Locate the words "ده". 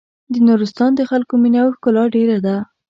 2.45-2.55